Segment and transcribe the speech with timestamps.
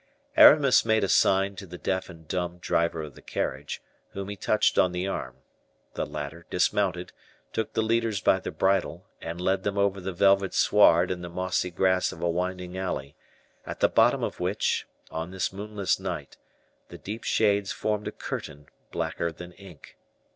[0.35, 4.35] Aramis made a sign to the deaf and dumb driver of the carriage, whom he
[4.35, 5.35] touched on the arm.
[5.93, 7.11] The latter dismounted,
[7.53, 11.29] took the leaders by the bridle, and led them over the velvet sward and the
[11.29, 13.15] mossy grass of a winding alley,
[13.63, 16.35] at the bottom of which, on this moonless night,
[16.89, 19.97] the deep shades formed a curtain blacker than ink.